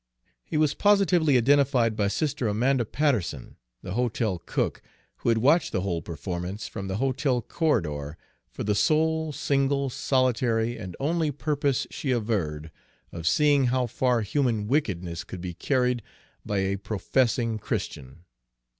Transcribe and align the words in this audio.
He 0.43 0.57
was 0.57 0.73
positively 0.73 1.37
identified 1.37 1.95
by 1.95 2.07
Sister 2.07 2.51
'Manda 2.51 2.85
Patterson, 2.85 3.55
the 3.83 3.91
hotel 3.91 4.39
cook, 4.43 4.81
who 5.17 5.29
had 5.29 5.37
watched 5.37 5.71
the 5.71 5.81
whole 5.81 6.01
performance 6.01 6.67
from 6.67 6.87
the 6.87 6.97
hotel 6.97 7.39
corridor 7.39 8.17
for 8.49 8.63
the 8.63 8.73
sole, 8.73 9.31
single, 9.31 9.91
solitary, 9.91 10.75
and 10.75 10.95
only 10.99 11.29
purpose, 11.29 11.85
she 11.91 12.09
averred, 12.09 12.71
of 13.11 13.27
seeing 13.27 13.65
how 13.65 13.85
far 13.85 14.21
human 14.21 14.67
wickedness 14.67 15.23
could 15.23 15.39
be 15.39 15.53
carried 15.53 16.01
by 16.43 16.57
a 16.61 16.77
professing 16.79 17.59
Christian. 17.59 18.23